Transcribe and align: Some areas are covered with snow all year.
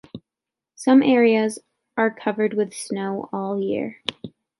Some 0.73 1.03
areas 1.03 1.59
are 1.95 2.09
covered 2.09 2.55
with 2.55 2.73
snow 2.73 3.29
all 3.31 3.61
year. 3.61 4.01